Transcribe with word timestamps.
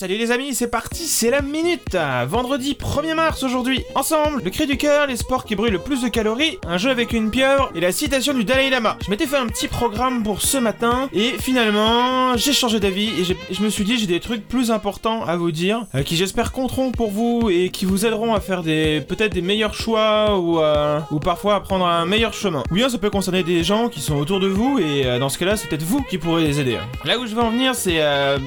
Salut 0.00 0.16
les 0.16 0.30
amis, 0.30 0.54
c'est 0.54 0.70
parti, 0.70 1.08
c'est 1.08 1.28
la 1.28 1.42
minute 1.42 1.98
Vendredi 2.28 2.76
1er 2.80 3.14
mars 3.14 3.42
aujourd'hui. 3.42 3.82
Ensemble, 3.96 4.42
le 4.44 4.50
cri 4.50 4.68
du 4.68 4.76
cœur, 4.76 5.08
les 5.08 5.16
sports 5.16 5.44
qui 5.44 5.56
brûlent 5.56 5.72
le 5.72 5.80
plus 5.80 6.02
de 6.02 6.06
calories, 6.06 6.56
un 6.68 6.78
jeu 6.78 6.90
avec 6.90 7.12
une 7.12 7.32
pieuvre 7.32 7.72
et 7.74 7.80
la 7.80 7.90
citation 7.90 8.32
du 8.32 8.44
Dalai 8.44 8.70
Lama. 8.70 8.96
Je 9.04 9.10
m'étais 9.10 9.26
fait 9.26 9.38
un 9.38 9.48
petit 9.48 9.66
programme 9.66 10.22
pour 10.22 10.40
ce 10.40 10.56
matin 10.56 11.08
et 11.12 11.32
finalement, 11.40 12.36
j'ai 12.36 12.52
changé 12.52 12.78
d'avis 12.78 13.08
et 13.08 13.24
je 13.24 13.60
me 13.60 13.68
suis 13.68 13.82
dit 13.82 13.98
j'ai 13.98 14.06
des 14.06 14.20
trucs 14.20 14.46
plus 14.46 14.70
importants 14.70 15.24
à 15.24 15.36
vous 15.36 15.50
dire 15.50 15.84
euh, 15.96 16.04
qui 16.04 16.14
j'espère 16.14 16.52
compteront 16.52 16.92
pour 16.92 17.10
vous 17.10 17.50
et 17.50 17.70
qui 17.70 17.84
vous 17.84 18.06
aideront 18.06 18.34
à 18.34 18.40
faire 18.40 18.62
des 18.62 19.00
peut-être 19.00 19.34
des 19.34 19.42
meilleurs 19.42 19.74
choix 19.74 20.38
ou, 20.38 20.60
euh, 20.60 21.00
ou 21.10 21.18
parfois 21.18 21.56
à 21.56 21.60
prendre 21.60 21.88
un 21.88 22.06
meilleur 22.06 22.34
chemin. 22.34 22.62
Ou 22.70 22.74
bien 22.76 22.88
ça 22.88 22.98
peut 22.98 23.10
concerner 23.10 23.42
des 23.42 23.64
gens 23.64 23.88
qui 23.88 24.00
sont 24.00 24.14
autour 24.14 24.38
de 24.38 24.46
vous 24.46 24.78
et 24.78 25.06
euh, 25.06 25.18
dans 25.18 25.28
ce 25.28 25.38
cas-là, 25.38 25.56
c'est 25.56 25.66
peut-être 25.66 25.82
vous 25.82 26.04
qui 26.04 26.18
pourrez 26.18 26.44
les 26.44 26.60
aider. 26.60 26.78
Là 27.04 27.18
où 27.18 27.26
je 27.26 27.34
veux 27.34 27.42
en 27.42 27.50
venir, 27.50 27.74
c'est 27.74 28.00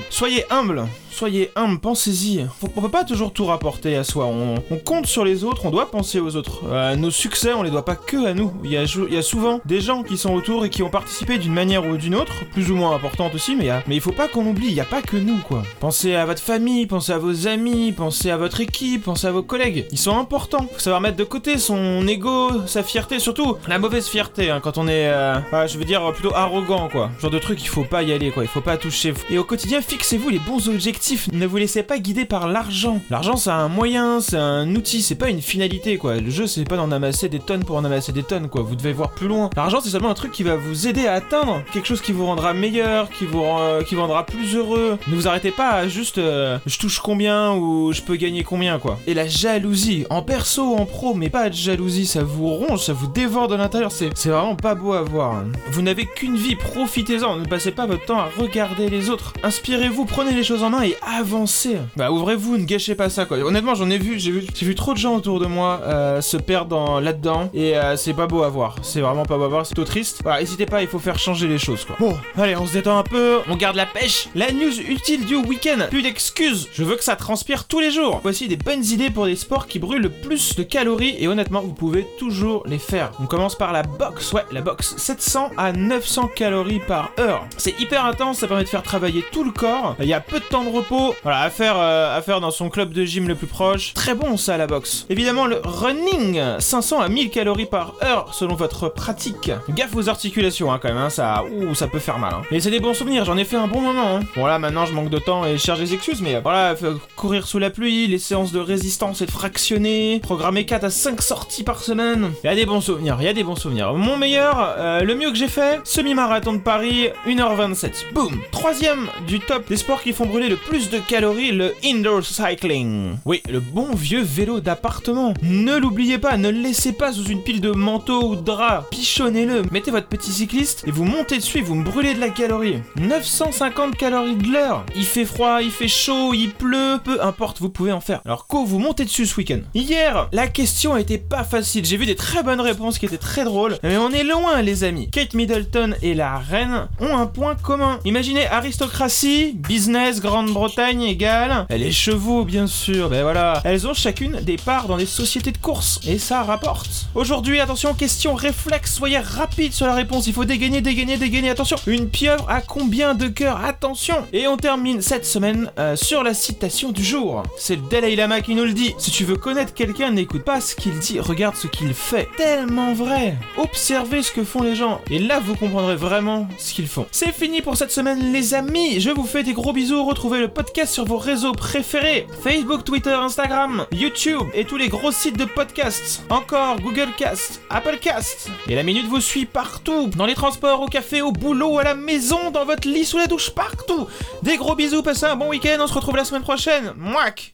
soyez 0.10 0.46
humble. 0.50 0.86
Soyez 1.12 1.41
humble, 1.56 1.80
pensez-y. 1.80 2.46
Faut- 2.60 2.70
On 2.76 2.82
peut 2.82 2.90
pas 2.90 3.04
toujours 3.04 3.34
tout 3.34 3.46
rapporter 3.46 3.96
à 3.96 4.04
soi. 4.04 4.26
On, 4.26 4.56
compte 4.86 5.06
sur 5.06 5.24
les 5.26 5.44
autres, 5.44 5.66
on 5.66 5.72
doit 5.72 5.90
penser 5.92 6.20
aux 6.20 6.36
autres. 6.36 6.62
Euh, 6.70 6.96
nos 6.96 7.12
succès, 7.12 7.54
on 7.54 7.64
les 7.64 7.70
doit 7.70 7.86
pas 7.86 7.96
que 7.96 8.26
à 8.26 8.34
nous. 8.34 8.52
Il 8.64 8.72
y, 8.72 8.78
a, 8.78 9.22
souvent 9.22 9.60
des 9.66 9.82
gens 9.82 10.04
qui 10.04 10.18
sont 10.18 10.34
autour 10.34 10.66
et 10.66 10.70
qui 10.70 10.84
ont 10.84 10.90
participé 10.90 11.38
d'une 11.38 11.54
manière 11.54 11.86
ou 11.88 11.98
d'une 11.98 12.16
autre, 12.16 12.34
plus 12.54 12.72
ou 12.72 12.76
moins 12.76 12.96
importante 12.96 13.36
aussi, 13.36 13.56
mais, 13.56 13.70
il 13.88 14.02
faut 14.02 14.12
pas 14.12 14.28
qu'on 14.28 14.46
oublie, 14.48 14.68
il 14.68 14.74
y 14.74 14.82
a 14.82 14.86
pas 14.86 15.02
que 15.02 15.18
nous, 15.18 15.38
quoi. 15.38 15.64
Pensez 15.80 16.16
à 16.16 16.26
votre 16.26 16.42
famille, 16.42 16.86
pensez 16.86 17.12
à 17.12 17.18
vos 17.18 17.48
amis, 17.48 17.92
pensez 17.92 18.32
à 18.32 18.38
votre 18.38 18.62
équipe, 18.62 19.04
pensez 19.04 19.28
à 19.28 19.32
vos 19.32 19.44
collègues. 19.44 19.86
Ils 19.92 19.98
sont 19.98 20.18
importants. 20.18 20.68
Faut 20.74 20.80
savoir 20.80 21.02
mettre 21.02 21.18
de 21.18 21.24
côté 21.24 21.58
son 21.58 22.08
ego, 22.08 22.66
sa 22.66 22.84
fierté, 22.84 23.20
surtout 23.20 23.58
la 23.68 23.80
mauvaise 23.80 24.08
fierté, 24.08 24.50
hein, 24.50 24.60
quand 24.62 24.78
on 24.78 24.88
est, 24.88 25.08
euh, 25.08 25.40
je 25.68 25.78
veux 25.78 25.86
dire, 25.86 26.12
plutôt 26.14 26.34
arrogant, 26.36 26.90
quoi. 26.90 27.10
Genre 27.20 27.32
de 27.32 27.40
truc, 27.40 27.62
il 27.62 27.68
faut 27.68 27.84
pas 27.84 28.04
y 28.04 28.12
aller, 28.12 28.32
quoi. 28.32 28.44
Il 28.44 28.50
faut 28.50 28.62
pas 28.62 28.78
toucher. 28.78 29.14
Et 29.30 29.38
au 29.38 29.44
quotidien, 29.44 29.82
fixez-vous 29.82 30.30
les 30.30 30.40
bons 30.40 30.68
objectifs. 30.70 31.30
Ne 31.34 31.46
vous 31.46 31.56
laissez 31.56 31.82
pas 31.82 31.98
guider 31.98 32.26
par 32.26 32.50
l'argent. 32.50 33.00
L'argent, 33.10 33.38
c'est 33.38 33.52
un 33.52 33.70
moyen, 33.70 34.20
c'est 34.20 34.38
un 34.38 34.76
outil, 34.76 35.02
c'est 35.02 35.16
pas 35.16 35.30
une 35.30 35.42
finalité, 35.42 35.98
quoi. 35.98 36.18
Le 36.18 36.30
jeu, 36.30 36.46
c'est 36.46 36.66
pas 36.66 36.76
d'en 36.76 36.92
amasser 36.92 37.30
des 37.30 37.40
tonnes 37.40 37.64
pour 37.64 37.78
en 37.78 37.86
amasser 37.86 38.12
des 38.12 38.24
tonnes, 38.24 38.50
quoi. 38.50 38.64
Vous 38.64 38.76
devez 38.76 38.92
voir 38.92 39.12
plus 39.12 39.30
loin. 39.30 39.50
L'argent, 39.56 39.80
c'est 39.82 39.92
seulement 39.92 40.10
un 40.10 40.14
truc 40.14 40.34
qui 40.34 40.44
va 40.44 40.58
vous 40.58 40.88
aider 40.88 41.08
à 41.08 41.14
atteindre 41.14 41.64
quelque 41.72 41.88
chose 41.88 42.02
qui 42.02 42.12
vous 42.12 42.26
rendra 42.26 42.54
meilleur, 42.54 43.10
qui 43.10 43.26
vous, 43.26 43.44
euh, 43.44 43.82
qui 43.82 43.96
vous 43.96 44.02
rendra 44.02 44.26
plus 44.26 44.56
heureux. 44.56 44.98
Ne 45.08 45.16
vous 45.16 45.30
arrêtez 45.30 45.52
pas 45.52 45.70
à 45.70 45.88
juste 45.88 46.18
euh, 46.18 46.58
je 46.66 46.78
touche 46.78 47.00
combien 47.00 47.54
ou 47.54 47.94
je 47.94 48.02
peux 48.02 48.18
gagner 48.18 48.44
combien, 48.44 48.78
quoi. 48.78 49.00
Et 49.08 49.14
la 49.14 49.28
jalousie, 49.28 50.06
en 50.10 50.24
perso, 50.24 50.76
en 50.76 50.86
pro, 50.86 51.14
mais 51.14 51.30
pas 51.30 51.50
de 51.50 51.56
jalousie, 51.56 52.08
ça 52.08 52.24
vous 52.24 52.50
ronge, 52.50 52.84
ça 52.84 52.92
vous 52.92 53.08
dévore 53.08 53.48
de 53.48 53.56
l'intérieur. 53.56 53.92
C'est 53.94 54.30
vraiment 54.30 54.58
pas 54.58 54.76
beau 54.76 54.92
à 54.92 55.02
voir. 55.02 55.44
Vous 55.72 55.82
n'avez 55.82 56.06
qu'une 56.06 56.36
vie, 56.36 56.58
profitez-en. 56.58 57.38
Ne 57.38 57.46
passez 57.46 57.72
pas 57.72 57.86
votre 57.86 58.04
temps 58.06 58.20
à 58.20 58.30
regarder 58.38 58.90
les 58.90 59.10
autres. 59.10 59.32
Inspirez-vous, 59.44 60.04
prenez 60.04 60.34
les 60.34 60.44
choses 60.44 60.64
en 60.64 60.72
main 60.72 60.82
et 60.82 60.98
avancez. 61.22 61.78
Bah 61.96 62.12
ouvrez-vous, 62.12 62.58
ne 62.58 62.66
gâchez 62.66 62.96
pas 62.96 63.10
ça 63.10 63.26
quoi. 63.26 63.38
Honnêtement, 63.38 63.76
j'en 63.76 63.90
ai 63.90 63.98
vu, 63.98 64.20
j'ai 64.20 64.32
vu, 64.32 64.44
j'ai 64.54 64.66
vu 64.66 64.76
trop 64.76 64.94
de 64.94 64.98
gens 64.98 65.16
autour 65.16 65.40
de 65.40 65.46
moi 65.46 65.80
euh, 65.86 66.20
se 66.22 66.36
perdre 66.38 66.70
dans- 66.70 67.00
là-dedans 67.00 67.50
et 67.54 67.78
euh, 67.78 67.96
c'est 67.96 68.14
pas 68.14 68.28
beau 68.28 68.44
à 68.44 68.50
voir. 68.50 68.76
C'est 68.82 69.02
vraiment 69.02 69.24
pas 69.26 69.38
beau 69.38 69.44
à 69.44 69.48
voir, 69.48 69.66
c'est 69.66 69.76
tout 69.76 69.84
triste. 69.84 70.20
Voilà, 70.24 70.40
n'hésitez 70.42 70.66
pas, 70.66 70.82
il 70.82 70.88
faut 70.88 71.00
faire 71.00 71.20
changer 71.20 71.48
les 71.48 71.58
choses 71.60 71.86
quoi. 71.86 71.96
Bon, 72.00 72.18
allez, 72.38 72.56
on 72.56 72.66
se 72.66 72.74
détend 72.74 72.98
un 72.98 73.04
peu, 73.04 73.40
on 73.50 73.56
garde 73.56 73.76
la 73.76 73.86
pêche. 73.86 74.28
La 74.36 74.52
news 74.52 74.80
utile 74.90 75.26
du 75.26 75.36
week-end. 75.36 75.86
Plus 75.90 76.02
d'excuses. 76.02 76.68
Je 76.74 76.84
veux 76.84 76.96
que 76.96 77.04
ça 77.04 77.16
transpire 77.16 77.66
tous 77.66 77.80
les 77.80 77.92
jours. 77.92 78.20
Voici 78.24 78.48
des 78.48 78.58
bonnes 78.58 78.84
idées 78.84 79.10
pour 79.12 79.26
des 79.26 79.36
sports 79.36 79.68
qui 79.68 79.78
brûlent 79.80 80.02
le 80.02 80.10
plus 80.10 80.56
de 80.56 80.64
calories 80.64 81.16
et 81.20 81.28
honnêtement, 81.28 81.62
vous 81.62 81.74
pouvez 81.74 82.08
toujours 82.18 82.64
les 82.66 82.80
faire. 82.80 83.12
On 83.22 83.26
commence 83.28 83.56
par 83.56 83.72
la 83.72 83.84
boxe. 83.84 84.34
Ouais, 84.34 84.44
la 84.52 84.62
boxe. 84.62 84.96
700 84.98 85.52
à 85.58 85.72
900 85.72 86.30
calories 86.36 86.82
par 86.88 87.12
heure. 87.20 87.46
C'est 87.58 87.80
hyper 87.80 88.06
intense, 88.06 88.40
ça 88.40 88.48
permet 88.48 88.64
de 88.64 88.70
faire 88.70 88.84
travailler 88.84 89.24
tout 89.32 89.44
le 89.44 89.52
corps. 89.52 89.96
Il 90.00 90.08
y 90.08 90.14
a 90.14 90.20
peu 90.20 90.40
de 90.40 90.46
temps 90.46 90.64
de 90.64 90.70
repos. 90.70 91.11
Voilà, 91.24 91.42
à 91.42 91.50
faire, 91.50 91.76
euh, 91.78 92.18
à 92.18 92.22
faire 92.22 92.42
dans 92.42 92.52
son 92.52 92.70
club 92.70 92.94
de 92.94 93.04
gym 93.06 93.28
le 93.28 93.36
plus 93.36 93.48
proche. 93.48 93.94
Très 93.94 94.16
bon 94.16 94.38
ça, 94.38 94.58
la 94.58 94.68
boxe. 94.68 95.06
Évidemment, 95.10 95.46
le 95.46 95.62
running. 95.64 96.42
500 96.60 97.00
à 97.02 97.10
1000 97.10 97.30
calories 97.30 97.66
par 97.66 97.94
heure 98.04 98.34
selon 98.34 98.56
votre 98.56 98.90
pratique. 98.90 99.52
Gaffe 99.70 99.96
aux 99.96 100.10
articulations, 100.10 100.72
hein, 100.72 100.80
quand 100.82 100.90
même. 100.90 100.98
hein, 100.98 101.10
ça, 101.10 101.44
ouh, 101.52 101.76
ça 101.76 101.88
peut 101.88 102.00
faire 102.00 102.18
mal. 102.20 102.34
hein. 102.34 102.42
Mais 102.52 102.60
c'est 102.60 102.72
des 102.72 102.80
bons 102.80 102.94
souvenirs, 102.94 103.26
j'en 103.26 103.38
ai 103.38 103.46
fait 103.46 103.56
un 103.58 103.68
bon 103.68 103.82
moment. 103.82 104.18
hein. 104.18 104.20
Bon, 104.36 104.46
là, 104.46 104.60
maintenant, 104.60 104.86
je 104.86 104.94
manque 104.94 105.10
de 105.10 105.20
temps 105.20 105.46
et 105.46 105.54
je 105.58 105.62
cherche 105.64 105.80
des 105.80 105.94
excuses, 105.94 106.22
mais 106.22 106.36
euh, 106.36 106.40
voilà, 106.42 106.76
faut 106.76 106.94
courir 107.16 107.48
sous 107.48 107.60
la 107.60 107.70
pluie, 107.70 108.08
les 108.08 108.20
séances 108.20 108.52
de 108.52 108.60
résistance 108.60 109.22
et 109.22 109.26
de 109.26 109.32
fractionner, 109.32 110.20
programmer 110.24 110.66
4 110.66 110.84
à 110.86 110.90
5 110.90 111.22
sorties 111.22 111.64
par 111.64 111.82
semaine. 111.82 112.32
Il 112.44 112.48
y 112.48 112.50
a 112.50 112.56
des 112.56 112.66
bons 112.66 112.82
souvenirs, 112.82 113.18
il 113.20 113.26
y 113.26 113.30
a 113.30 113.34
des 113.34 113.44
bons 113.44 113.56
souvenirs. 113.56 113.94
Mon 113.94 114.18
meilleur, 114.18 114.76
euh, 114.78 115.02
le 115.02 115.16
mieux 115.16 115.30
que 115.30 115.38
j'ai 115.38 115.48
fait, 115.48 115.80
semi-marathon 115.84 116.54
de 116.54 116.60
Paris, 116.60 117.10
1h27. 117.28 118.14
Boum 118.14 118.40
Troisième 118.52 119.08
du 119.28 119.40
top 119.40 119.68
des 119.68 119.78
sports 119.78 120.02
qui 120.02 120.14
font 120.14 120.26
brûler 120.26 120.50
le 120.50 120.56
plus 120.58 120.90
de 120.90 121.00
calories, 121.02 121.52
le 121.52 121.74
indoor 121.84 122.24
cycling. 122.24 123.18
Oui, 123.26 123.42
le 123.50 123.60
bon 123.60 123.94
vieux 123.96 124.22
vélo 124.22 124.60
d'appartement. 124.60 125.34
Ne 125.42 125.78
l'oubliez 125.78 126.18
pas, 126.18 126.38
ne 126.38 126.50
le 126.50 126.60
laissez 126.60 126.92
pas 126.92 127.14
sous 127.14 127.26
une 127.26 127.42
pile 127.42 127.62
de 127.62 127.72
manteaux 127.72 128.30
ou 128.30 128.36
de 128.36 128.42
draps. 128.42 128.88
Pichonnez-le, 128.92 129.64
mettez 129.72 129.92
votre 129.92 130.08
petit 130.08 130.32
cycliste 130.32 130.84
et 130.88 130.92
vous 130.92 131.06
montez 131.06 131.38
dessus 131.38 131.60
et 131.60 131.62
vous 131.62 131.76
me 131.76 131.84
brûlez 131.84 132.14
de 132.14 132.20
la 132.20 132.30
calorie. 132.30 132.78
950 133.00 133.96
calories 133.96 134.36
de 134.36 134.52
l'heure. 134.52 134.86
Il 134.96 135.06
fait 135.06 135.26
froid, 135.26 135.62
il 135.62 135.72
fait 135.72 135.88
chaud, 135.88 136.34
il 136.34 136.52
pleut, 136.52 137.00
peu 137.04 137.24
importe, 137.24 137.60
vous 137.60 137.70
pouvez 137.70 137.92
en 137.92 138.02
faire. 138.02 138.22
Alors 138.26 138.48
Co, 138.48 138.66
vous 138.66 138.80
montez 138.80 139.06
dessus 139.06 139.26
ce 139.26 139.38
week-end. 139.38 139.60
Hier, 139.74 140.30
la 140.32 140.48
question 140.48 140.98
était 140.98 141.18
pas 141.18 141.44
facile. 141.44 141.86
J'ai 141.86 141.98
vu 141.98 142.06
des 142.06 142.16
très 142.16 142.44
bonnes 142.44 142.62
réponses 142.62 143.00
qui 143.00 143.06
étaient 143.06 143.18
très 143.18 143.44
drôles, 143.44 143.78
mais 143.84 143.98
on 143.98 144.12
est 144.12 144.24
loin 144.24 144.62
les 144.62 144.84
amis. 144.84 145.10
Kate 145.10 145.34
Middleton 145.34 145.96
et 146.02 146.14
la 146.14 146.38
reine 146.38 146.88
ont 147.00 147.16
un 147.16 147.28
point 147.28 147.56
commun. 147.56 148.00
Imaginez 148.06 148.46
aristocratie, 148.48 149.54
business, 149.56 150.22
Grande-Bretagne 150.22 150.91
égale 151.00 151.66
les 151.70 151.92
chevaux 151.92 152.44
bien 152.44 152.68
sûr. 152.68 153.10
Ben 153.10 153.24
voilà, 153.24 153.62
elles 153.64 153.88
ont 153.88 153.94
chacune 153.94 154.40
des 154.42 154.58
parts 154.58 154.88
dans 154.88 154.98
des 154.98 155.06
sociétés 155.06 155.52
de 155.52 155.58
course 155.58 156.00
et 156.08 156.18
ça 156.20 156.44
rapporte. 156.44 157.08
Aujourd'hui, 157.16 157.60
attention, 157.60 157.94
question 157.94 158.34
réflexe, 158.34 158.96
soyez 158.96 159.20
rapide 159.20 159.74
sur 159.74 159.88
la 159.88 159.94
réponse. 159.94 160.28
Il 160.28 160.34
faut 160.34 160.46
dégainer, 160.46 160.82
dégainer, 160.82 161.18
dégainer. 161.18 161.50
Attention, 161.50 161.78
une 161.88 162.10
pieuvre 162.10 162.50
a 162.50 162.62
combien 162.62 163.16
de 163.16 163.28
cœurs? 163.28 163.64
Attention. 163.64 164.16
Et 164.34 164.48
on 164.48 164.58
termine 164.58 165.02
cette 165.02 165.26
semaine 165.26 165.72
euh, 165.80 165.96
sur 165.96 166.24
la 166.24 166.34
citation 166.34 166.92
du 166.92 167.04
jour. 167.04 167.44
C'est 167.58 167.76
le 167.76 167.82
Dalai 167.90 168.16
Lama 168.16 168.42
qui 168.42 168.56
nous 168.56 168.66
le 168.66 168.74
dit. 168.74 168.94
Si 168.98 169.12
tu 169.12 169.24
veux 169.24 169.36
connaître 169.36 169.74
quelqu'un, 169.74 170.12
n'écoute 170.12 170.44
pas 170.44 170.62
ce 170.62 170.76
qu'il 170.76 170.98
dit, 171.00 171.20
regarde 171.20 171.56
ce 171.56 171.68
qu'il 171.68 171.94
fait. 171.94 172.28
Tellement 172.38 172.94
vrai. 172.94 173.36
Observez 173.58 174.24
ce 174.24 174.32
que 174.32 174.44
font 174.44 174.64
les 174.64 174.76
gens 174.76 175.02
et 175.10 175.20
là 175.20 175.40
vous 175.40 175.56
comprendrez 175.56 175.96
vraiment 175.96 176.48
ce 176.58 176.74
qu'ils 176.74 176.88
font. 176.88 177.06
C'est 177.12 177.32
fini 177.34 177.62
pour 177.62 177.78
cette 177.78 177.92
semaine 177.92 178.32
les 178.32 178.54
amis. 178.54 179.00
Je 179.00 179.10
vous 179.10 179.26
fais 179.26 179.44
des 179.44 179.54
gros 179.54 179.74
bisous. 179.74 180.06
Retrouvez 180.06 180.40
le 180.40 180.48
sur 180.86 181.06
vos 181.06 181.18
réseaux 181.18 181.52
préférés. 181.52 182.26
Facebook, 182.44 182.84
Twitter, 182.84 183.14
Instagram, 183.14 183.86
YouTube 183.92 184.48
et 184.54 184.66
tous 184.66 184.78
les 184.78 184.88
gros 184.88 185.12
sites 185.12 185.38
de 185.38 185.46
podcasts. 185.46 186.24
Encore 186.30 186.80
Google 186.80 187.10
Cast, 187.18 187.62
Apple 187.70 187.98
Cast. 188.00 188.50
Et 188.68 188.76
la 188.76 188.84
minute 188.84 189.06
vous 189.08 189.22
suit 189.22 189.46
partout. 189.46 190.10
Dans 190.16 190.26
les 190.26 190.34
transports, 190.34 190.82
au 190.82 190.88
café, 190.88 191.22
au 191.22 191.32
boulot, 191.32 191.78
à 191.78 191.84
la 191.84 191.96
maison, 191.96 192.52
dans 192.52 192.66
votre 192.66 192.88
lit, 192.88 193.06
sous 193.06 193.18
la 193.18 193.28
douche, 193.28 193.52
partout. 193.52 194.08
Des 194.44 194.58
gros 194.58 194.76
bisous, 194.76 195.04
passez 195.04 195.26
un 195.26 195.36
bon 195.36 195.50
week-end. 195.50 195.78
On 195.80 195.88
se 195.88 195.94
retrouve 195.94 196.16
la 196.16 196.26
semaine 196.26 196.44
prochaine. 196.44 196.94
Mouac 196.98 197.54